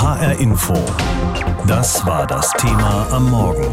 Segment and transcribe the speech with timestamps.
[0.00, 0.72] HR Info.
[1.66, 3.66] Das war das Thema am Morgen.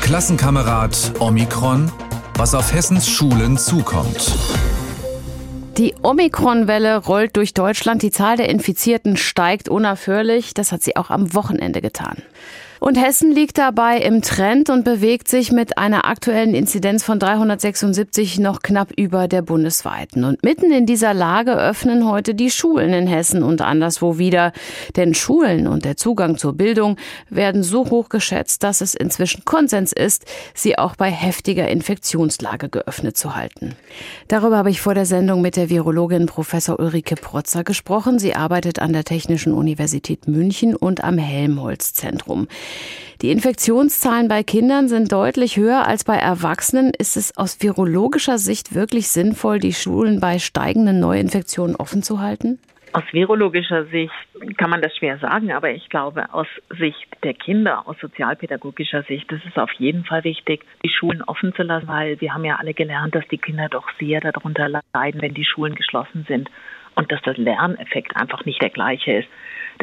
[0.00, 1.92] Klassenkamerad Omikron,
[2.38, 4.32] was auf Hessens Schulen zukommt.
[5.76, 8.00] Die Omikron-Welle rollt durch Deutschland.
[8.00, 10.54] Die Zahl der Infizierten steigt unaufhörlich.
[10.54, 12.22] Das hat sie auch am Wochenende getan.
[12.84, 18.38] Und Hessen liegt dabei im Trend und bewegt sich mit einer aktuellen Inzidenz von 376
[18.40, 20.22] noch knapp über der bundesweiten.
[20.24, 24.52] Und mitten in dieser Lage öffnen heute die Schulen in Hessen und anderswo wieder.
[24.96, 26.98] Denn Schulen und der Zugang zur Bildung
[27.30, 33.16] werden so hoch geschätzt, dass es inzwischen Konsens ist, sie auch bei heftiger Infektionslage geöffnet
[33.16, 33.76] zu halten.
[34.28, 38.18] Darüber habe ich vor der Sendung mit der Virologin Professor Ulrike Protzer gesprochen.
[38.18, 42.46] Sie arbeitet an der Technischen Universität München und am Helmholtz-Zentrum.
[43.22, 46.92] Die Infektionszahlen bei Kindern sind deutlich höher als bei Erwachsenen.
[46.98, 52.58] Ist es aus virologischer Sicht wirklich sinnvoll, die Schulen bei steigenden Neuinfektionen offen zu halten?
[52.92, 54.12] Aus virologischer Sicht
[54.56, 56.46] kann man das schwer sagen, aber ich glaube, aus
[56.78, 61.52] Sicht der Kinder, aus sozialpädagogischer Sicht, ist es auf jeden Fall wichtig, die Schulen offen
[61.54, 65.22] zu lassen, weil wir haben ja alle gelernt, dass die Kinder doch sehr darunter leiden,
[65.22, 66.48] wenn die Schulen geschlossen sind
[66.94, 69.28] und dass der Lerneffekt einfach nicht der gleiche ist.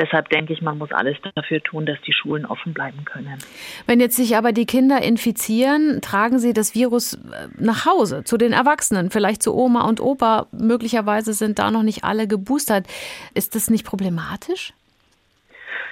[0.02, 3.38] Deshalb denke ich, man muss alles dafür tun, dass die Schulen offen bleiben können.
[3.86, 7.20] Wenn jetzt sich aber die Kinder infizieren, tragen sie das Virus äh,
[7.60, 10.48] nach Hause zu den Erwachsenen, vielleicht zu Oma und Opa.
[10.52, 12.88] Möglicherweise sind da noch nicht alle geboostert.
[13.36, 14.74] Ist das nicht problematisch?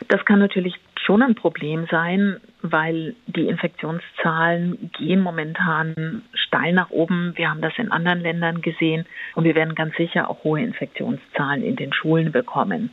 [0.07, 7.33] Das kann natürlich schon ein Problem sein, weil die Infektionszahlen gehen momentan steil nach oben.
[7.35, 11.63] Wir haben das in anderen Ländern gesehen und wir werden ganz sicher auch hohe Infektionszahlen
[11.63, 12.89] in den Schulen bekommen.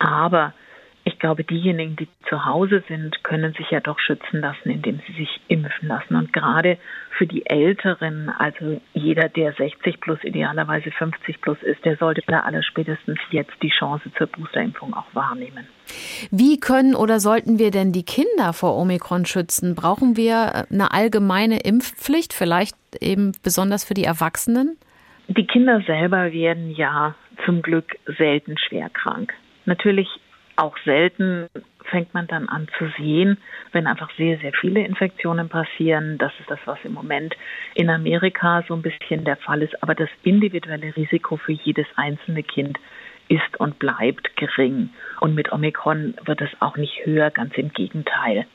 [0.00, 0.54] Aber
[1.04, 5.12] ich glaube, diejenigen, die zu Hause sind, können sich ja doch schützen lassen, indem sie
[5.14, 6.14] sich impfen lassen.
[6.14, 6.78] Und gerade
[7.16, 12.40] für die Älteren, also jeder, der 60 plus, idealerweise 50 plus ist, der sollte da
[12.40, 15.66] aller spätestens jetzt die Chance zur Boosterimpfung auch wahrnehmen.
[16.30, 19.74] Wie können oder sollten wir denn die Kinder vor Omikron schützen?
[19.74, 24.76] Brauchen wir eine allgemeine Impfpflicht, vielleicht eben besonders für die Erwachsenen?
[25.28, 27.14] Die Kinder selber werden ja
[27.44, 29.32] zum Glück selten schwer krank.
[29.64, 30.08] Natürlich
[30.56, 31.48] auch selten
[31.84, 33.38] fängt man dann an zu sehen,
[33.72, 36.18] wenn einfach sehr, sehr viele Infektionen passieren.
[36.18, 37.34] Das ist das, was im Moment
[37.74, 39.82] in Amerika so ein bisschen der Fall ist.
[39.82, 42.78] Aber das individuelle Risiko für jedes einzelne Kind
[43.28, 44.90] ist und bleibt gering.
[45.20, 48.46] Und mit Omikron wird es auch nicht höher, ganz im Gegenteil.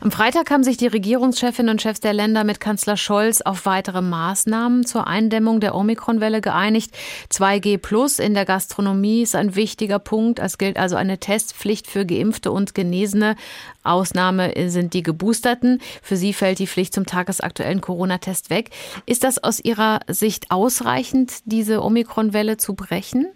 [0.00, 4.02] Am Freitag haben sich die Regierungschefinnen und Chefs der Länder mit Kanzler Scholz auf weitere
[4.02, 6.96] Maßnahmen zur Eindämmung der Omikronwelle geeinigt.
[7.30, 10.38] 2G Plus in der Gastronomie ist ein wichtiger Punkt.
[10.38, 13.36] Es gilt also eine Testpflicht für Geimpfte und Genesene.
[13.82, 15.80] Ausnahme sind die Geboosterten.
[16.02, 18.70] Für sie fällt die Pflicht zum tagesaktuellen Corona-Test weg.
[19.06, 23.26] Ist das aus Ihrer Sicht ausreichend, diese Omikronwelle zu brechen?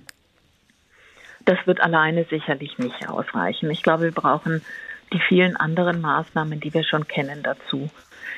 [1.45, 3.71] Das wird alleine sicherlich nicht ausreichen.
[3.71, 4.60] Ich glaube, wir brauchen
[5.13, 7.91] die vielen anderen Maßnahmen, die wir schon kennen dazu.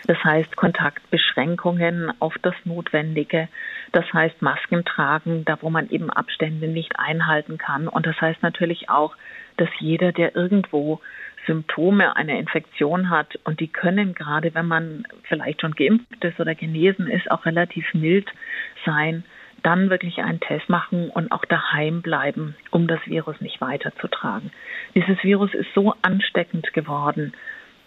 [0.07, 3.49] Das heißt Kontaktbeschränkungen auf das Notwendige.
[3.93, 7.89] Das heißt Masken tragen, da wo man eben Abstände nicht einhalten kann.
[7.89, 9.17] Und das heißt natürlich auch,
[9.57, 11.01] dass jeder, der irgendwo
[11.47, 16.55] Symptome einer Infektion hat, und die können gerade, wenn man vielleicht schon geimpft ist oder
[16.55, 18.31] genesen ist, auch relativ mild
[18.85, 19.25] sein,
[19.63, 24.51] dann wirklich einen Test machen und auch daheim bleiben, um das Virus nicht weiterzutragen.
[24.95, 27.33] Dieses Virus ist so ansteckend geworden,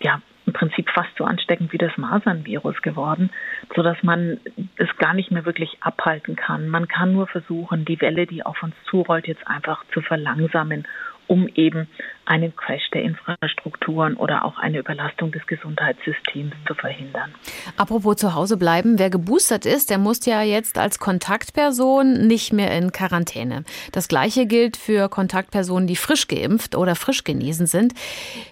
[0.01, 3.29] ja, im Prinzip fast so ansteckend wie das Masernvirus geworden,
[3.75, 4.39] so dass man
[4.75, 6.67] es gar nicht mehr wirklich abhalten kann.
[6.67, 10.85] Man kann nur versuchen, die Welle, die auf uns zurollt, jetzt einfach zu verlangsamen
[11.27, 11.87] um eben
[12.25, 17.33] einen Crash der Infrastrukturen oder auch eine Überlastung des Gesundheitssystems zu verhindern.
[17.77, 22.75] Apropos zu Hause bleiben, wer geboostert ist, der muss ja jetzt als Kontaktperson nicht mehr
[22.77, 23.63] in Quarantäne.
[23.91, 27.93] Das gleiche gilt für Kontaktpersonen, die frisch geimpft oder frisch genesen sind.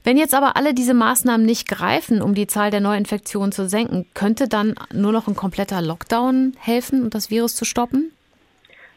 [0.04, 4.06] Wenn jetzt aber alle diese Maßnahmen nicht greifen, um die Zahl der Neuinfektionen zu senken,
[4.14, 8.12] könnte dann nur noch ein kompletter Lockdown helfen, um das Virus zu stoppen?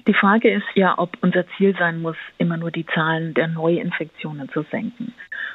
[0.07, 4.51] Die Frage ist ja, ob unser Ziel sein muss, immer nur die Zahlen der Neuinfektionen
[4.51, 5.15] zu senken.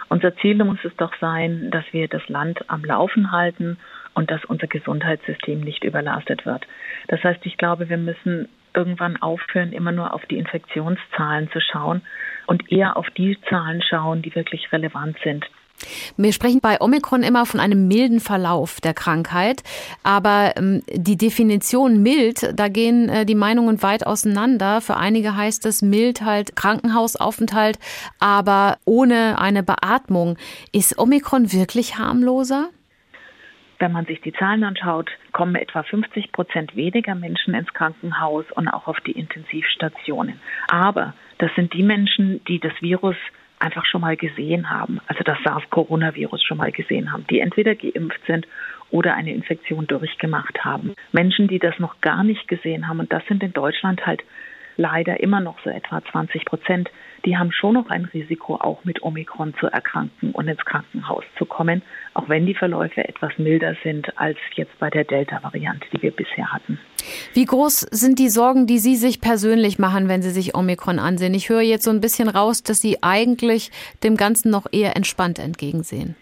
[0.10, 3.78] Unser Ziel muss es doch sein, dass wir das Land am Laufen halten
[4.16, 6.66] und dass unser Gesundheitssystem nicht überlastet wird.
[7.08, 12.02] Das heißt, ich glaube, wir müssen irgendwann aufhören, immer nur auf die Infektionszahlen zu schauen
[12.48, 15.46] und eher auf die Zahlen schauen, die wirklich relevant sind.
[16.18, 19.64] Wir sprechen bei Omikron immer von einem milden Verlauf der Krankheit,
[20.04, 24.82] aber ähm, die Definition mild, da gehen äh, die Meinungen weit auseinander.
[24.82, 27.80] Für einige heißt es mild halt Krankenhausaufenthalt,
[28.20, 30.38] aber ohne eine Beatmung.
[30.72, 32.70] Ist Omikron wirklich harmloser?
[33.80, 38.68] Wenn man sich die Zahlen anschaut, kommen etwa 50 Prozent weniger Menschen ins Krankenhaus und
[38.68, 40.42] auch auf die Intensivstationen.
[40.68, 43.16] Aber Das sind die Menschen, die das Virus
[43.60, 48.22] einfach schon mal gesehen haben, also das SARS-Coronavirus schon mal gesehen haben, die entweder geimpft
[48.26, 48.48] sind
[48.90, 50.96] oder eine Infektion durchgemacht haben.
[51.12, 54.24] Menschen, die das noch gar nicht gesehen haben, und das sind in Deutschland halt
[54.78, 56.90] leider immer noch so etwa 20 Prozent,
[57.26, 61.46] die haben schon noch ein Risiko, auch mit Omikron zu erkranken und ins Krankenhaus zu
[61.46, 61.82] kommen,
[62.14, 66.52] auch wenn die Verläufe etwas milder sind als jetzt bei der Delta-Variante, die wir bisher
[66.52, 66.80] hatten.
[67.34, 71.34] Wie groß sind die Sorgen, die Sie sich persönlich machen, wenn Sie sich Omikron ansehen?
[71.34, 73.72] Ich höre jetzt so ein bisschen raus, dass Sie eigentlich
[74.04, 76.16] dem Ganzen noch eher entspannt entgegensehen.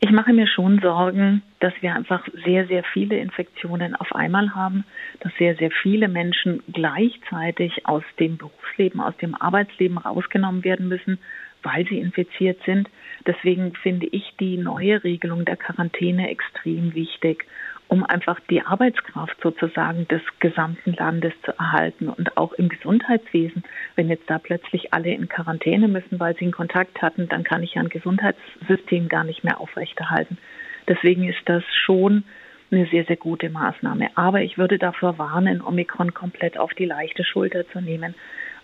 [0.00, 4.84] Ich mache mir schon Sorgen, dass wir einfach sehr, sehr viele Infektionen auf einmal haben,
[5.20, 11.18] dass sehr, sehr viele Menschen gleichzeitig aus dem Berufsleben, aus dem Arbeitsleben rausgenommen werden müssen,
[11.64, 12.88] weil sie infiziert sind.
[13.26, 17.44] Deswegen finde ich die neue Regelung der Quarantäne extrem wichtig
[17.88, 23.64] um einfach die Arbeitskraft sozusagen des gesamten Landes zu erhalten und auch im Gesundheitswesen.
[23.96, 27.62] Wenn jetzt da plötzlich alle in Quarantäne müssen, weil sie einen Kontakt hatten, dann kann
[27.62, 30.38] ich ja ein Gesundheitssystem gar nicht mehr aufrechterhalten.
[30.86, 32.24] Deswegen ist das schon
[32.70, 34.10] eine sehr, sehr gute Maßnahme.
[34.14, 38.14] Aber ich würde dafür warnen, Omikron komplett auf die leichte Schulter zu nehmen,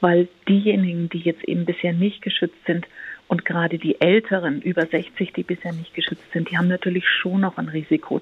[0.00, 2.86] weil diejenigen, die jetzt eben bisher nicht geschützt sind,
[3.26, 7.40] und gerade die Älteren über 60, die bisher nicht geschützt sind, die haben natürlich schon
[7.40, 8.20] noch ein Risiko.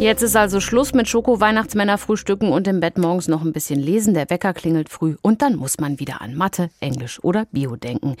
[0.00, 4.14] Jetzt ist also Schluss mit Schoko-Weihnachtsmänner frühstücken und im Bett morgens noch ein bisschen lesen.
[4.14, 8.16] Der Wecker klingelt früh und dann muss man wieder an Mathe, Englisch oder Bio denken.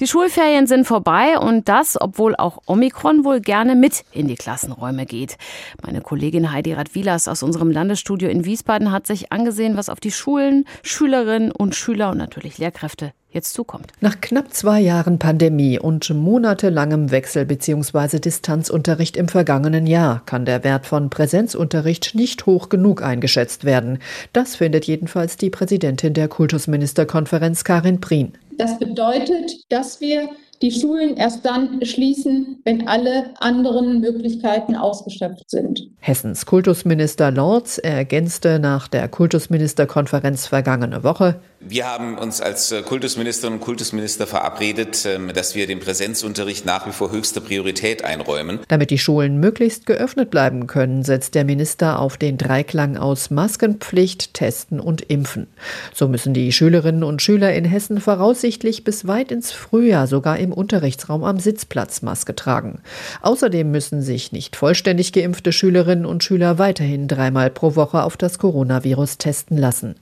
[0.00, 5.04] Die Schulferien sind vorbei und das, obwohl auch Omikron wohl gerne mit in die Klassenräume
[5.04, 5.36] geht.
[5.84, 10.12] Meine Kollegin Heidi Radwilas aus unserem Landesstudio in Wiesbaden hat sich angesehen, was auf die
[10.12, 13.92] Schulen, Schülerinnen und Schüler und natürlich Lehrkräfte jetzt zukommt.
[14.00, 18.18] Nach knapp zwei Jahren Pandemie und monatelangem Wechsel bzw.
[18.18, 23.98] Distanzunterricht im vergangenen Jahr kann der Wert von Präsenzunterricht nicht hoch genug eingeschätzt werden.
[24.32, 28.32] Das findet jedenfalls die Präsidentin der Kultusministerkonferenz Karin Prien.
[28.56, 30.28] Das bedeutet, dass wir
[30.62, 35.90] die Schulen erst dann schließen, wenn alle anderen Möglichkeiten ausgeschöpft sind.
[35.98, 43.58] Hessens Kultusminister Lorz ergänzte nach der Kultusministerkonferenz vergangene Woche, wir haben uns als äh, Kultusministerinnen
[43.58, 48.60] und Kultusminister verabredet, ähm, dass wir dem Präsenzunterricht nach wie vor höchste Priorität einräumen.
[48.68, 54.34] Damit die Schulen möglichst geöffnet bleiben können, setzt der Minister auf den Dreiklang aus Maskenpflicht,
[54.34, 55.48] Testen und Impfen.
[55.92, 60.47] So müssen die Schülerinnen und Schüler in Hessen voraussichtlich bis weit ins Frühjahr sogar im
[60.52, 62.80] Unterrichtsraum am Sitzplatz Maske tragen.
[63.22, 68.38] Außerdem müssen sich nicht vollständig geimpfte Schülerinnen und Schüler weiterhin dreimal pro Woche auf das
[68.38, 69.96] Coronavirus testen lassen.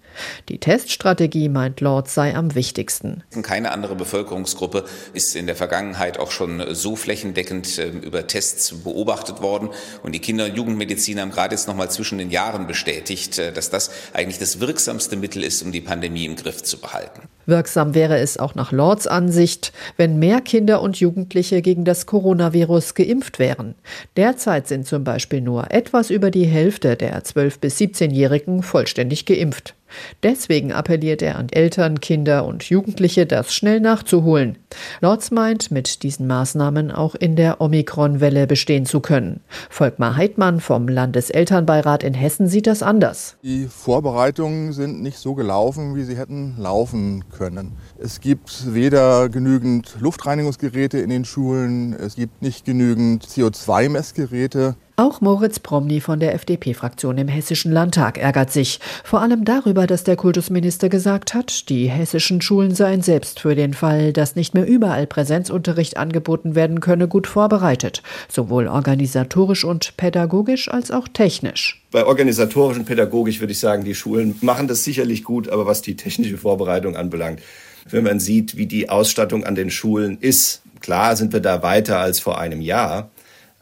[0.48, 3.22] Die Teststrategie, meint Lord, sei am wichtigsten.
[3.42, 9.42] Keine andere Bevölkerungsgruppe ist in der Vergangenheit auch schon so flächendeckend ähm, über Tests beobachtet
[9.42, 9.70] worden.
[10.02, 13.52] Und die Kinder- und Jugendmediziner haben gerade jetzt noch mal zwischen den Jahren bestätigt, äh,
[13.52, 17.22] dass das eigentlich das wirksamste Mittel ist, um die Pandemie im Griff zu behalten.
[17.46, 22.94] Wirksam wäre es auch nach Lords Ansicht, wenn mehr Kinder und Jugendliche gegen das Coronavirus
[22.94, 23.76] geimpft wären.
[24.16, 29.74] Derzeit sind zum Beispiel nur etwas über die Hälfte der 12- bis 17-Jährigen vollständig geimpft.
[30.23, 34.59] Deswegen appelliert er an Eltern, Kinder und Jugendliche, das schnell nachzuholen.
[35.00, 39.40] Lorz meint, mit diesen Maßnahmen auch in der Omikron-Welle bestehen zu können.
[39.70, 43.36] Volkmar Heidmann vom Landeselternbeirat in Hessen sieht das anders.
[43.42, 47.72] Die Vorbereitungen sind nicht so gelaufen, wie sie hätten laufen können.
[47.98, 54.76] Es gibt weder genügend Luftreinigungsgeräte in den Schulen, es gibt nicht genügend CO2-Messgeräte.
[54.99, 58.80] Auch Moritz Promny von der FDP-Fraktion im Hessischen Landtag ärgert sich.
[59.04, 63.75] Vor allem darüber, dass der Kultusminister gesagt hat, die hessischen Schulen seien selbst für den
[63.75, 68.02] Fall, dass nicht mehr überall Präsenzunterricht angeboten werden könne, gut vorbereitet.
[68.28, 71.82] Sowohl organisatorisch und pädagogisch als auch technisch.
[71.90, 75.82] Bei organisatorisch und pädagogisch würde ich sagen, die Schulen machen das sicherlich gut, aber was
[75.82, 77.40] die technische Vorbereitung anbelangt,
[77.88, 81.99] wenn man sieht, wie die Ausstattung an den Schulen ist, klar sind wir da weiter
[81.99, 83.11] als vor einem Jahr.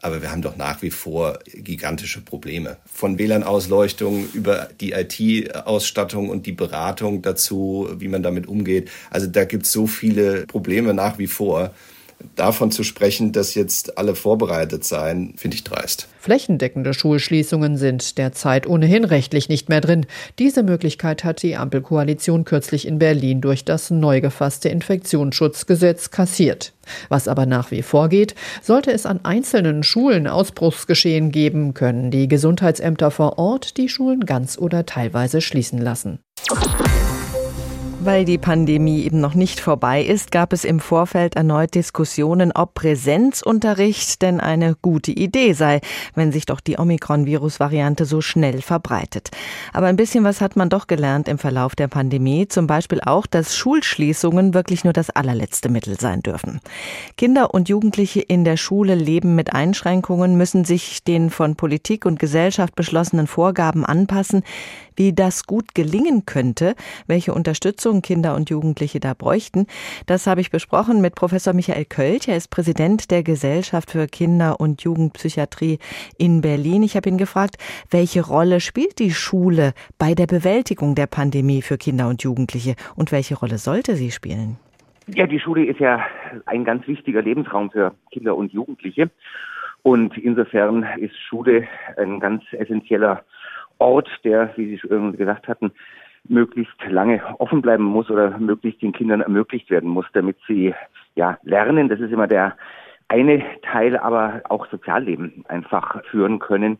[0.05, 2.77] Aber wir haben doch nach wie vor gigantische Probleme.
[2.85, 8.91] Von WLAN-Ausleuchtung über die IT-Ausstattung und die Beratung dazu, wie man damit umgeht.
[9.09, 11.71] Also da gibt es so viele Probleme nach wie vor.
[12.35, 16.07] Davon zu sprechen, dass jetzt alle vorbereitet seien, finde ich dreist.
[16.19, 20.05] Flächendeckende Schulschließungen sind derzeit ohnehin rechtlich nicht mehr drin.
[20.39, 26.73] Diese Möglichkeit hat die Ampelkoalition kürzlich in Berlin durch das neu gefasste Infektionsschutzgesetz kassiert.
[27.09, 32.27] Was aber nach wie vor geht, sollte es an einzelnen Schulen Ausbruchsgeschehen geben, können die
[32.27, 36.19] Gesundheitsämter vor Ort die Schulen ganz oder teilweise schließen lassen.
[38.05, 42.75] Weil die Pandemie eben noch nicht vorbei ist, gab es im Vorfeld erneut Diskussionen, ob
[42.75, 45.81] Präsenzunterricht denn eine gute Idee sei,
[46.13, 49.31] wenn sich doch die Omikron-Virus-Variante so schnell verbreitet.
[49.73, 53.25] Aber ein bisschen was hat man doch gelernt im Verlauf der Pandemie, zum Beispiel auch,
[53.25, 56.59] dass Schulschließungen wirklich nur das allerletzte Mittel sein dürfen.
[57.17, 62.19] Kinder und Jugendliche in der Schule leben mit Einschränkungen, müssen sich den von Politik und
[62.19, 64.43] Gesellschaft beschlossenen Vorgaben anpassen.
[64.95, 66.73] Wie das gut gelingen könnte,
[67.05, 67.33] welche
[67.95, 69.67] Unterstützung Kinder und Jugendliche da bräuchten,
[70.05, 72.27] das habe ich besprochen mit Professor Michael Kölch.
[72.27, 75.79] Er ist Präsident der Gesellschaft für Kinder- und Jugendpsychiatrie
[76.17, 76.83] in Berlin.
[76.83, 77.57] Ich habe ihn gefragt,
[77.89, 83.11] welche Rolle spielt die Schule bei der Bewältigung der Pandemie für Kinder und Jugendliche und
[83.11, 84.57] welche Rolle sollte sie spielen?
[85.07, 86.03] Ja, die Schule ist ja
[86.45, 89.09] ein ganz wichtiger Lebensraum für Kinder und Jugendliche.
[89.83, 93.23] Und insofern ist Schule ein ganz essentieller
[93.77, 95.71] Ort, der, wie Sie schon gesagt hatten,
[96.27, 100.73] möglichst lange offen bleiben muss oder möglichst den Kindern ermöglicht werden muss, damit sie
[101.15, 101.89] ja lernen.
[101.89, 102.55] Das ist immer der
[103.07, 106.77] eine Teil, aber auch Sozialleben einfach führen können.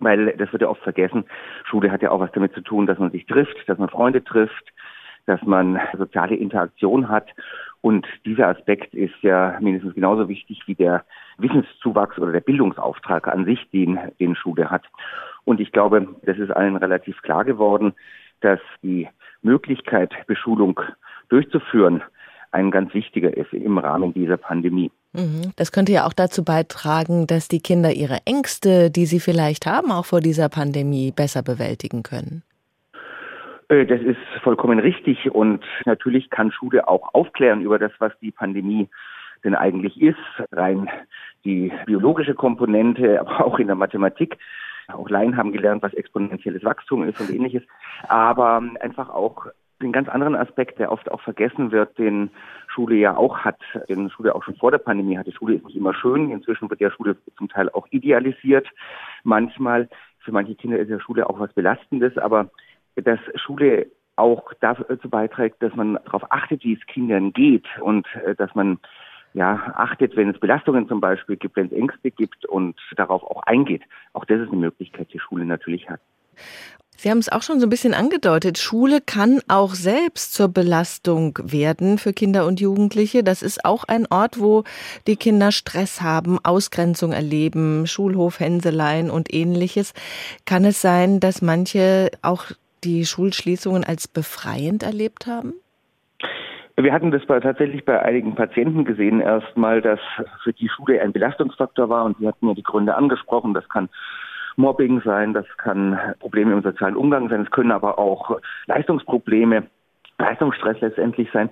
[0.00, 1.24] Weil das wird ja oft vergessen.
[1.64, 4.22] Schule hat ja auch was damit zu tun, dass man sich trifft, dass man Freunde
[4.22, 4.72] trifft,
[5.26, 7.26] dass man soziale Interaktion hat.
[7.80, 11.04] Und dieser Aspekt ist ja mindestens genauso wichtig wie der
[11.38, 14.84] Wissenszuwachs oder der Bildungsauftrag an sich, den, den Schule hat.
[15.44, 17.94] Und ich glaube, das ist allen relativ klar geworden,
[18.40, 19.08] dass die
[19.42, 20.80] Möglichkeit, Beschulung
[21.28, 22.02] durchzuführen,
[22.50, 24.90] ein ganz wichtiger ist im Rahmen dieser Pandemie.
[25.12, 25.52] Mhm.
[25.56, 29.90] Das könnte ja auch dazu beitragen, dass die Kinder ihre Ängste, die sie vielleicht haben,
[29.90, 32.42] auch vor dieser Pandemie besser bewältigen können.
[33.68, 38.30] Äh, das ist vollkommen richtig und natürlich kann Schule auch aufklären über das, was die
[38.30, 38.88] Pandemie
[39.44, 40.16] denn eigentlich ist,
[40.52, 40.88] rein
[41.44, 44.38] die biologische Komponente, aber auch in der Mathematik.
[44.92, 47.62] Auch Laien haben gelernt, was exponentielles Wachstum ist und ähnliches.
[48.08, 49.46] Aber einfach auch
[49.82, 52.30] den ganz anderen Aspekt, der oft auch vergessen wird, den
[52.66, 55.32] Schule ja auch hat, den Schule auch schon vor der Pandemie hatte.
[55.32, 56.30] Schule ist nicht immer schön.
[56.30, 58.66] Inzwischen wird ja Schule zum Teil auch idealisiert.
[59.22, 59.88] Manchmal,
[60.20, 62.50] für manche Kinder ist ja Schule auch was Belastendes, aber
[62.96, 68.34] dass Schule auch dazu beiträgt, dass man darauf achtet, wie es Kindern geht und äh,
[68.34, 68.78] dass man
[69.38, 73.44] ja, achtet, wenn es Belastungen zum Beispiel gibt, wenn es Ängste gibt und darauf auch
[73.44, 73.82] eingeht.
[74.12, 76.00] Auch das ist eine Möglichkeit, die Schule natürlich hat.
[76.96, 78.58] Sie haben es auch schon so ein bisschen angedeutet.
[78.58, 83.22] Schule kann auch selbst zur Belastung werden für Kinder und Jugendliche.
[83.22, 84.64] Das ist auch ein Ort, wo
[85.06, 89.94] die Kinder Stress haben, Ausgrenzung erleben, Schulhof, Hänseleien und ähnliches.
[90.46, 92.46] Kann es sein, dass manche auch
[92.82, 95.54] die Schulschließungen als befreiend erlebt haben?
[96.80, 99.98] Wir hatten das bei, tatsächlich bei einigen Patienten gesehen, erstmal, dass
[100.44, 103.52] für die Schule ein Belastungsfaktor war und Sie hatten ja die Gründe angesprochen.
[103.52, 103.88] Das kann
[104.54, 109.64] Mobbing sein, das kann Probleme im sozialen Umgang sein, es können aber auch Leistungsprobleme,
[110.18, 111.50] Leistungsstress letztendlich sein.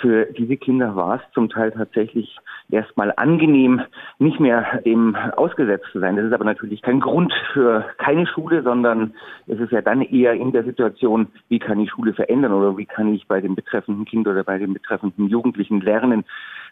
[0.00, 2.36] Für diese Kinder war es zum Teil tatsächlich
[2.70, 3.80] erstmal angenehm,
[4.18, 6.16] nicht mehr dem ausgesetzt zu sein.
[6.16, 9.14] Das ist aber natürlich kein Grund für keine Schule, sondern
[9.46, 12.84] es ist ja dann eher in der Situation, wie kann ich Schule verändern oder wie
[12.84, 16.24] kann ich bei dem betreffenden Kind oder bei dem betreffenden Jugendlichen lernen,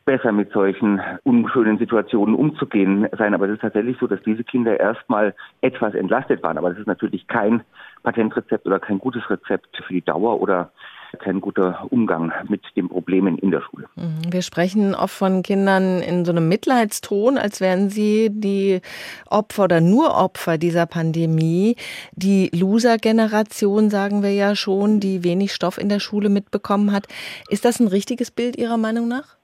[0.04, 3.32] besser mit solchen unschönen Situationen umzugehen sein.
[3.32, 6.58] Aber es ist tatsächlich so, dass diese Kinder erstmal etwas entlastet waren.
[6.58, 7.62] Aber das ist natürlich kein
[8.02, 10.72] Patentrezept oder kein gutes Rezept für die Dauer oder
[11.16, 13.86] kein guter Umgang mit den Problemen in der Schule.
[13.96, 14.32] Mhm.
[14.32, 18.80] Wir sprechen oft von Kindern in so einem Mitleidston, als wären sie die
[19.28, 21.76] Opfer oder nur Opfer dieser Pandemie.
[22.12, 27.06] Die Loser-Generation, sagen wir ja schon, die wenig Stoff in der Schule mitbekommen hat.
[27.48, 29.36] Ist das ein richtiges Bild Ihrer Meinung nach?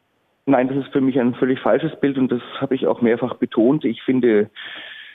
[0.46, 3.34] Nein, das ist für mich ein völlig falsches Bild und das habe ich auch mehrfach
[3.34, 3.84] betont.
[3.84, 4.50] Ich finde,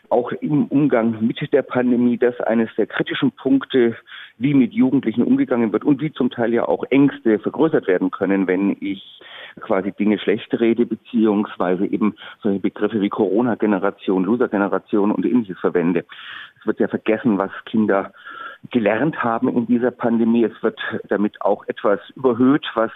[0.09, 3.95] auch im Umgang mit der Pandemie das eines der kritischen Punkte,
[4.37, 8.47] wie mit Jugendlichen umgegangen wird und wie zum Teil ja auch Ängste vergrößert werden können,
[8.47, 9.21] wenn ich
[9.61, 16.05] quasi Dinge schlecht rede, beziehungsweise eben solche Begriffe wie Corona-Generation, Loser-Generation und ähnliches verwende.
[16.59, 18.11] Es wird ja vergessen, was Kinder
[18.71, 20.43] gelernt haben in dieser Pandemie.
[20.43, 22.91] Es wird damit auch etwas überhöht, was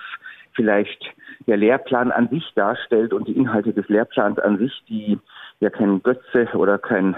[0.53, 1.13] vielleicht
[1.47, 5.17] der Lehrplan an sich darstellt und die Inhalte des Lehrplans an sich, die
[5.59, 7.15] ja kein Götze oder kein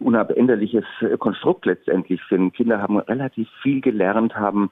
[0.00, 0.84] unabänderliches
[1.18, 2.54] Konstrukt letztendlich sind.
[2.54, 4.70] Kinder haben relativ viel gelernt, haben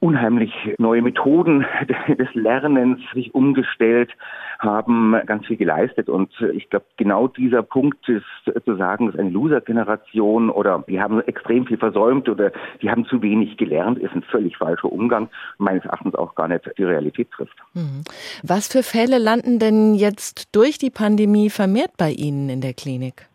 [0.00, 1.64] unheimlich neue Methoden
[2.08, 4.10] des Lernens sich umgestellt,
[4.58, 6.08] haben ganz viel geleistet.
[6.08, 8.24] Und ich glaube, genau dieser Punkt ist
[8.64, 13.22] zu sagen, dass eine Loser-Generation oder die haben extrem viel versäumt oder die haben zu
[13.22, 17.56] wenig gelernt, ist ein völlig falscher Umgang, meines Erachtens auch gar nicht die Realität trifft.
[17.74, 18.02] Mhm.
[18.42, 23.28] Was für Fälle landen denn jetzt durch die Pandemie vermehrt bei Ihnen in der Klinik?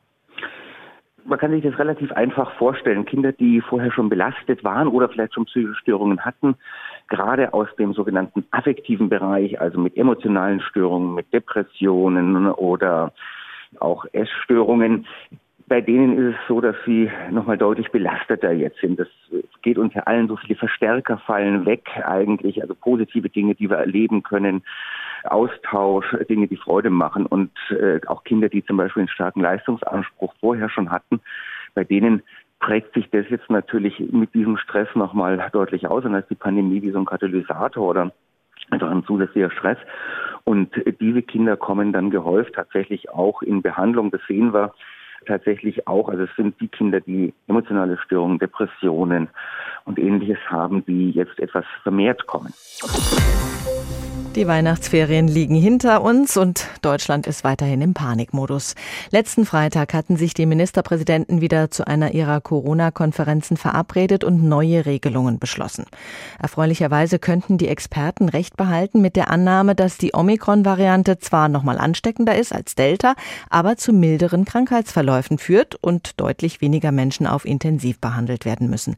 [1.25, 3.05] Man kann sich das relativ einfach vorstellen.
[3.05, 6.55] Kinder, die vorher schon belastet waren oder vielleicht schon psychische Störungen hatten,
[7.07, 13.13] gerade aus dem sogenannten affektiven Bereich, also mit emotionalen Störungen, mit Depressionen oder
[13.79, 15.05] auch Essstörungen,
[15.71, 18.99] bei denen ist es so, dass sie nochmal deutlich belasteter jetzt sind.
[18.99, 19.07] Das
[19.61, 24.21] geht ja allen so viele Verstärker fallen weg eigentlich, also positive Dinge, die wir erleben
[24.21, 24.63] können,
[25.23, 30.33] Austausch, Dinge, die Freude machen und äh, auch Kinder, die zum Beispiel einen starken Leistungsanspruch
[30.39, 31.21] vorher schon hatten,
[31.73, 32.23] bei denen
[32.59, 36.81] prägt sich das jetzt natürlich mit diesem Stress nochmal deutlich aus und als die Pandemie
[36.81, 38.11] wie so ein Katalysator oder
[38.69, 39.77] einfach ein zusätzlicher Stress.
[40.43, 44.11] Und diese Kinder kommen dann gehäuft tatsächlich auch in Behandlung.
[44.11, 44.73] Das sehen wir
[45.25, 49.29] tatsächlich auch, also es sind die Kinder, die emotionale Störungen, Depressionen
[49.85, 52.53] und ähnliches haben, die jetzt etwas vermehrt kommen.
[54.35, 58.75] Die Weihnachtsferien liegen hinter uns und Deutschland ist weiterhin im Panikmodus.
[59.09, 65.37] Letzten Freitag hatten sich die Ministerpräsidenten wieder zu einer ihrer Corona-Konferenzen verabredet und neue Regelungen
[65.37, 65.83] beschlossen.
[66.39, 72.37] Erfreulicherweise könnten die Experten recht behalten mit der Annahme, dass die Omikron-Variante zwar nochmal ansteckender
[72.37, 73.15] ist als Delta,
[73.49, 78.95] aber zu milderen Krankheitsverläufen führt und deutlich weniger Menschen auf intensiv behandelt werden müssen.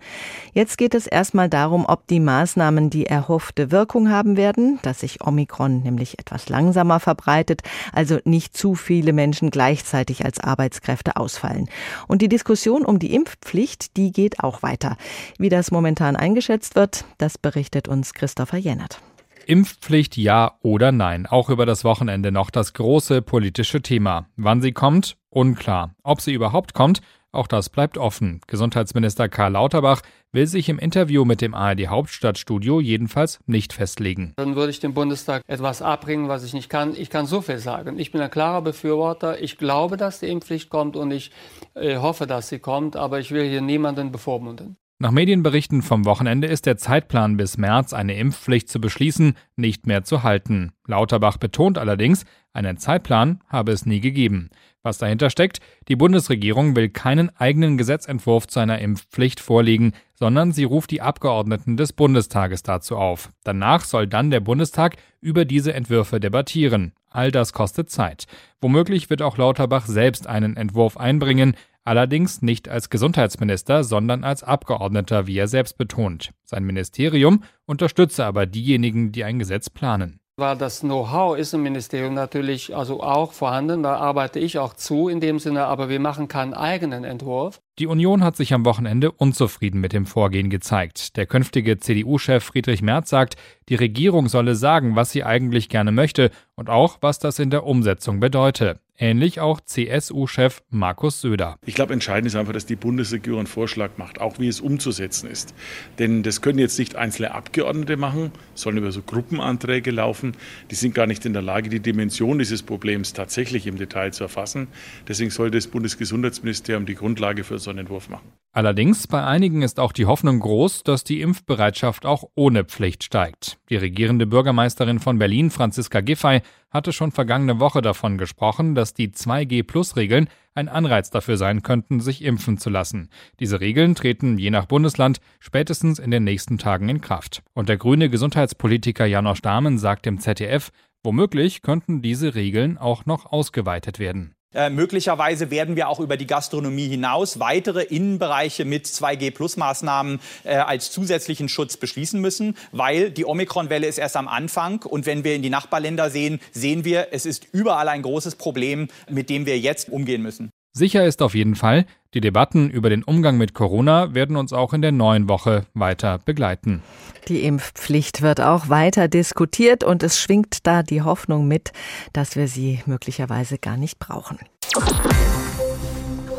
[0.53, 5.22] Jetzt geht es erstmal darum, ob die Maßnahmen die erhoffte Wirkung haben werden, dass sich
[5.23, 7.61] Omikron nämlich etwas langsamer verbreitet,
[7.91, 11.69] also nicht zu viele Menschen gleichzeitig als Arbeitskräfte ausfallen.
[12.07, 14.97] Und die Diskussion um die Impfpflicht, die geht auch weiter.
[15.37, 18.99] Wie das momentan eingeschätzt wird, das berichtet uns Christopher Jennert.
[19.45, 21.25] Impfpflicht ja oder nein.
[21.25, 24.27] Auch über das Wochenende noch das große politische Thema.
[24.35, 25.95] Wann sie kommt, unklar.
[26.03, 27.01] Ob sie überhaupt kommt,
[27.33, 28.41] auch das bleibt offen.
[28.47, 34.33] Gesundheitsminister Karl Lauterbach will sich im Interview mit dem ARD Hauptstadtstudio jedenfalls nicht festlegen.
[34.37, 36.95] Dann würde ich dem Bundestag etwas abbringen, was ich nicht kann.
[36.95, 37.99] Ich kann so viel sagen.
[37.99, 39.41] Ich bin ein klarer Befürworter.
[39.41, 41.31] Ich glaube, dass die Impfpflicht kommt und ich
[41.75, 44.77] äh, hoffe, dass sie kommt, aber ich will hier niemanden bevormunden.
[45.03, 50.05] Nach Medienberichten vom Wochenende ist der Zeitplan bis März eine Impfpflicht zu beschließen nicht mehr
[50.05, 50.71] zu halten.
[50.87, 54.49] Lauterbach betont allerdings, einen Zeitplan habe es nie gegeben.
[54.81, 60.63] Was dahinter steckt, die Bundesregierung will keinen eigenen Gesetzentwurf zu einer Impfpflicht vorlegen, sondern sie
[60.63, 63.29] ruft die Abgeordneten des Bundestages dazu auf.
[63.43, 66.93] Danach soll dann der Bundestag über diese Entwürfe debattieren.
[67.09, 68.25] All das kostet Zeit.
[68.61, 75.27] Womöglich wird auch Lauterbach selbst einen Entwurf einbringen, allerdings nicht als Gesundheitsminister, sondern als Abgeordneter,
[75.27, 76.31] wie er selbst betont.
[76.43, 82.15] Sein Ministerium unterstütze aber diejenigen, die ein Gesetz planen weil das Know-how ist im Ministerium
[82.15, 83.83] natürlich also auch vorhanden.
[83.83, 87.61] Da arbeite ich auch zu in dem Sinne, aber wir machen keinen eigenen Entwurf.
[87.77, 91.17] Die Union hat sich am Wochenende unzufrieden mit dem Vorgehen gezeigt.
[91.17, 93.35] Der künftige CDU-Chef Friedrich Merz sagt,
[93.69, 97.65] die Regierung solle sagen, was sie eigentlich gerne möchte und auch, was das in der
[97.65, 98.79] Umsetzung bedeute.
[98.99, 101.57] Ähnlich auch CSU-Chef Markus Söder.
[101.65, 105.27] Ich glaube, entscheidend ist einfach, dass die Bundesregierung einen Vorschlag macht, auch wie es umzusetzen
[105.27, 105.55] ist.
[105.97, 110.33] Denn das können jetzt nicht einzelne Abgeordnete machen, sollen über so Gruppenanträge laufen.
[110.69, 114.25] Die sind gar nicht in der Lage, die Dimension dieses Problems tatsächlich im Detail zu
[114.25, 114.67] erfassen.
[115.07, 118.31] Deswegen sollte das Bundesgesundheitsministerium die Grundlage für so einen Entwurf machen.
[118.55, 123.57] Allerdings, bei einigen ist auch die Hoffnung groß, dass die Impfbereitschaft auch ohne Pflicht steigt.
[123.71, 126.41] Die regierende Bürgermeisterin von Berlin, Franziska Giffey,
[126.73, 132.23] hatte schon vergangene Woche davon gesprochen, dass die 2G-Plus-Regeln ein Anreiz dafür sein könnten, sich
[132.23, 133.09] impfen zu lassen.
[133.39, 137.43] Diese Regeln treten je nach Bundesland spätestens in den nächsten Tagen in Kraft.
[137.53, 140.71] Und der grüne Gesundheitspolitiker Janosch Dahmen sagt im ZDF,
[141.03, 144.35] womöglich könnten diese Regeln auch noch ausgeweitet werden.
[144.53, 150.91] Äh, möglicherweise werden wir auch über die Gastronomie hinaus weitere Innenbereiche mit 2G-Plus-Maßnahmen äh, als
[150.91, 154.83] zusätzlichen Schutz beschließen müssen, weil die Omikron-Welle ist erst am Anfang.
[154.83, 158.87] Und wenn wir in die Nachbarländer sehen, sehen wir, es ist überall ein großes Problem,
[159.09, 160.51] mit dem wir jetzt umgehen müssen.
[160.75, 164.73] Sicher ist auf jeden Fall, die Debatten über den Umgang mit Corona werden uns auch
[164.73, 166.81] in der neuen Woche weiter begleiten.
[167.27, 171.73] Die Impfpflicht wird auch weiter diskutiert und es schwingt da die Hoffnung mit,
[172.11, 174.39] dass wir sie möglicherweise gar nicht brauchen.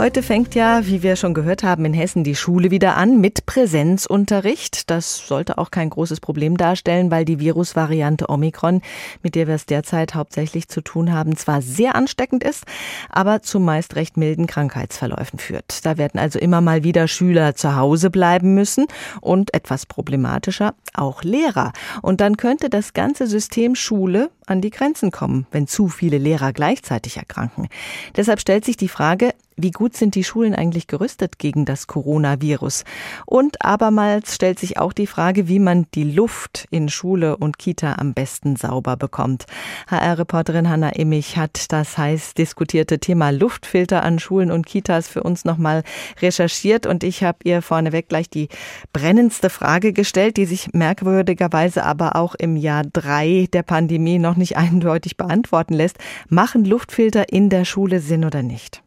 [0.05, 3.47] Heute fängt ja, wie wir schon gehört haben, in Hessen die Schule wieder an mit
[3.47, 4.91] Präsenzunterricht.
[4.91, 8.83] Das sollte auch kein großes Problem darstellen, weil die Virusvariante Omikron,
[9.23, 12.65] mit der wir es derzeit hauptsächlich zu tun haben, zwar sehr ansteckend ist,
[13.09, 15.87] aber zu meist recht milden Krankheitsverläufen führt.
[15.87, 18.85] Da werden also immer mal wieder Schüler zu Hause bleiben müssen
[19.23, 21.73] und etwas problematischer auch Lehrer.
[22.03, 26.53] Und dann könnte das ganze System Schule an die Grenzen kommen, wenn zu viele Lehrer
[26.53, 27.69] gleichzeitig erkranken.
[28.17, 32.85] Deshalb stellt sich die Frage, wie gut sind die Schulen eigentlich gerüstet gegen das Coronavirus?
[33.25, 37.95] Und abermals stellt sich auch die Frage, wie man die Luft in Schule und Kita
[37.95, 39.45] am besten sauber bekommt.
[39.89, 45.45] HR-Reporterin Hanna Immich hat das heiß diskutierte Thema Luftfilter an Schulen und Kitas für uns
[45.45, 45.85] nochmal
[46.21, 48.49] recherchiert und ich habe ihr vorneweg gleich die
[48.93, 54.57] brennendste Frage gestellt, die sich merkwürdigerweise aber auch im Jahr drei der Pandemie noch nicht
[54.57, 55.97] eindeutig beantworten lässt.
[56.29, 58.83] Machen Luftfilter in der Schule Sinn oder nicht?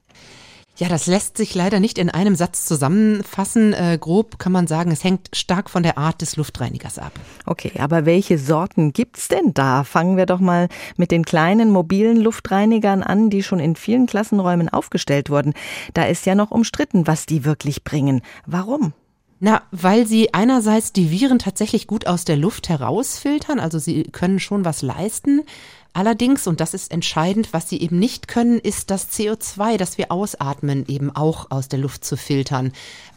[0.80, 3.74] Ja, das lässt sich leider nicht in einem Satz zusammenfassen.
[3.74, 7.14] Äh, grob kann man sagen, es hängt stark von der Art des Luftreinigers ab.
[7.48, 9.84] Okay, aber welche Sorten gibt's denn da?
[9.84, 14.70] Fangen wir doch mal mit den kleinen mobilen Luftreinigern an, die schon in vielen Klassenräumen
[14.70, 15.56] aufgestellt wurden.
[15.96, 18.22] Da ist ja noch umstritten, was die wirklich bringen.
[18.46, 18.94] Warum?
[19.40, 24.40] Na, weil sie einerseits die Viren tatsächlich gut aus der Luft herausfiltern, also sie können
[24.40, 25.44] schon was leisten.
[25.98, 30.12] Allerdings, und das ist entscheidend, was sie eben nicht können, ist das CO2, das wir
[30.12, 32.72] ausatmen, eben auch aus der Luft zu filtern.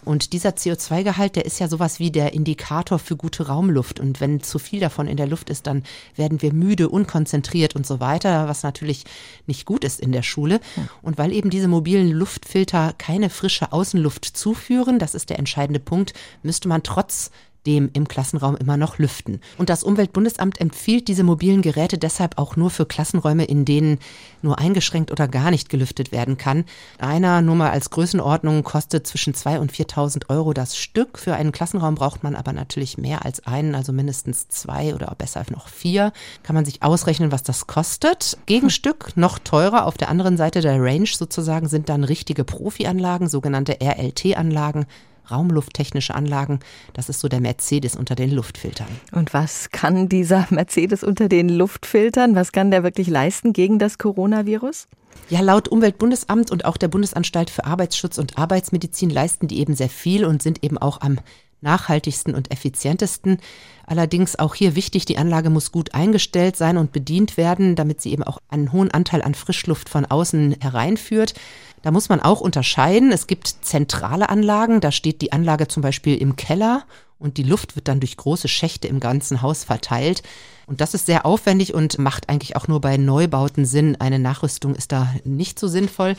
[0.07, 4.01] Und dieser CO2-Gehalt, der ist ja sowas wie der Indikator für gute Raumluft.
[4.01, 5.83] Und wenn zu viel davon in der Luft ist, dann
[6.17, 9.05] werden wir müde, unkonzentriert und so weiter, was natürlich
[9.47, 10.59] nicht gut ist in der Schule.
[11.03, 16.15] Und weil eben diese mobilen Luftfilter keine frische Außenluft zuführen, das ist der entscheidende Punkt,
[16.43, 17.31] müsste man trotz
[17.67, 19.41] dem im Klassenraum immer noch lüften.
[19.59, 23.99] Und das Umweltbundesamt empfiehlt diese mobilen Geräte deshalb auch nur für Klassenräume, in denen
[24.43, 26.65] nur eingeschränkt oder gar nicht gelüftet werden kann.
[26.99, 31.19] Einer, nur mal als Größenordnung, kostet zwischen 2.000 und 4.000 Euro das Stück.
[31.19, 35.41] Für einen Klassenraum braucht man aber natürlich mehr als einen, also mindestens zwei oder besser
[35.51, 36.13] noch vier.
[36.43, 38.39] Kann man sich ausrechnen, was das kostet.
[38.47, 43.79] Gegenstück, noch teurer, auf der anderen Seite der Range sozusagen, sind dann richtige Profi-Anlagen, sogenannte
[43.81, 44.87] RLT-Anlagen
[45.31, 46.61] raumlufttechnische Anlagen.
[46.93, 48.89] Das ist so der Mercedes unter den Luftfiltern.
[49.13, 52.35] Und was kann dieser Mercedes unter den Luftfiltern?
[52.35, 54.89] Was kann der wirklich leisten gegen das Coronavirus?
[55.29, 59.89] Ja, laut Umweltbundesamt und auch der Bundesanstalt für Arbeitsschutz und Arbeitsmedizin leisten die eben sehr
[59.89, 61.19] viel und sind eben auch am
[61.61, 63.39] nachhaltigsten und effizientesten.
[63.87, 68.13] Allerdings auch hier wichtig, die Anlage muss gut eingestellt sein und bedient werden, damit sie
[68.13, 71.35] eben auch einen hohen Anteil an Frischluft von außen hereinführt.
[71.83, 73.11] Da muss man auch unterscheiden.
[73.11, 76.85] Es gibt zentrale Anlagen, da steht die Anlage zum Beispiel im Keller
[77.19, 80.23] und die Luft wird dann durch große Schächte im ganzen Haus verteilt.
[80.67, 83.97] Und das ist sehr aufwendig und macht eigentlich auch nur bei Neubauten Sinn.
[84.01, 86.17] Eine Nachrüstung ist da nicht so sinnvoll.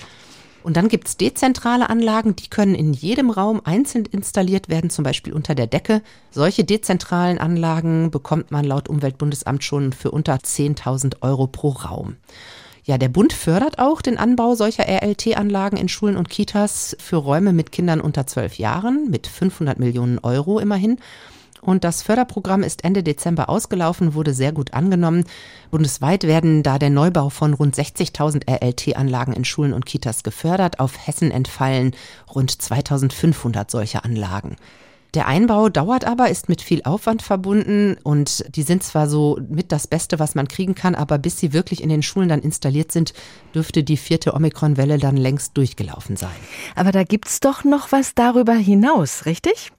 [0.63, 5.33] Und dann gibt's dezentrale Anlagen, die können in jedem Raum einzeln installiert werden, zum Beispiel
[5.33, 6.01] unter der Decke.
[6.29, 12.17] Solche dezentralen Anlagen bekommt man laut Umweltbundesamt schon für unter 10.000 Euro pro Raum.
[12.83, 17.53] Ja, der Bund fördert auch den Anbau solcher RLT-Anlagen in Schulen und Kitas für Räume
[17.53, 20.97] mit Kindern unter zwölf Jahren mit 500 Millionen Euro immerhin.
[21.61, 25.25] Und das Förderprogramm ist Ende Dezember ausgelaufen, wurde sehr gut angenommen.
[25.69, 30.79] Bundesweit werden da der Neubau von rund 60.000 RLT-Anlagen in Schulen und Kitas gefördert.
[30.79, 31.95] Auf Hessen entfallen
[32.33, 34.55] rund 2500 solcher Anlagen.
[35.13, 39.73] Der Einbau dauert aber, ist mit viel Aufwand verbunden und die sind zwar so mit
[39.73, 42.93] das Beste, was man kriegen kann, aber bis sie wirklich in den Schulen dann installiert
[42.93, 43.13] sind,
[43.53, 46.29] dürfte die vierte Omikron-Welle dann längst durchgelaufen sein.
[46.75, 49.73] Aber da gibt's doch noch was darüber hinaus, richtig?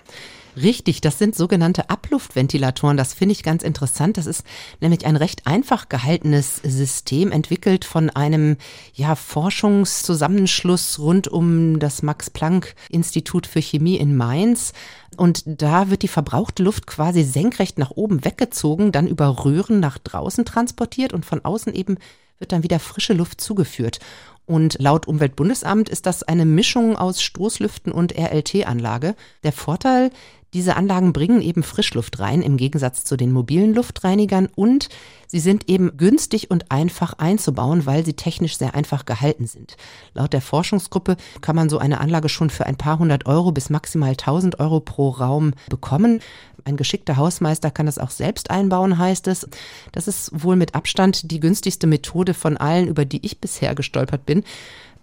[0.55, 2.99] Richtig, das sind sogenannte Abluftventilatoren.
[2.99, 4.19] Das finde ich ganz interessant.
[4.19, 4.45] Das ist
[4.81, 8.59] nämlich ein recht einfach gehaltenes System, entwickelt von einem
[8.93, 14.75] ja, Forschungszusammenschluss rund um das Max-Planck-Institut für Chemie in Mainz.
[15.17, 19.97] Und da wird die verbrauchte Luft quasi senkrecht nach oben weggezogen, dann über Röhren nach
[19.97, 21.97] draußen transportiert und von außen eben
[22.39, 24.01] wird dann wieder frische Luft zugeführt.
[24.45, 29.15] Und laut Umweltbundesamt ist das eine Mischung aus Stoßlüften und RLT-Anlage.
[29.45, 30.11] Der Vorteil,
[30.55, 34.91] diese Anlagen bringen eben Frischluft rein im Gegensatz zu den mobilen Luftreinigern und
[35.27, 39.77] sie sind eben günstig und einfach einzubauen, weil sie technisch sehr einfach gehalten sind.
[40.13, 43.71] Laut der Forschungsgruppe kann man so eine Anlage schon für ein paar hundert Euro bis
[43.71, 46.21] maximal 1000 Euro pro Raum bekommen.
[46.65, 49.49] Ein geschickter Hausmeister kann das auch selbst einbauen, heißt es.
[49.93, 54.27] Das ist wohl mit Abstand die günstigste Methode von allen, über die ich bisher gestolpert
[54.27, 54.45] bin.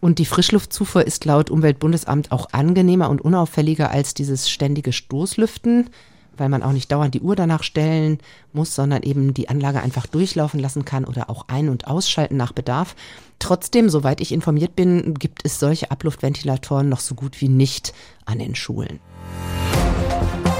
[0.01, 5.89] Und die Frischluftzufuhr ist laut Umweltbundesamt auch angenehmer und unauffälliger als dieses ständige Stoßlüften,
[6.37, 8.19] weil man auch nicht dauernd die Uhr danach stellen
[8.53, 12.53] muss, sondern eben die Anlage einfach durchlaufen lassen kann oder auch ein- und ausschalten nach
[12.53, 12.95] Bedarf.
[13.39, 17.93] Trotzdem, soweit ich informiert bin, gibt es solche Abluftventilatoren noch so gut wie nicht
[18.25, 18.99] an den Schulen.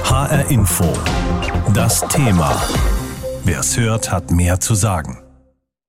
[0.04, 0.84] HR Info.
[1.72, 2.60] Das Thema.
[3.44, 5.18] Wer es hört, hat mehr zu sagen.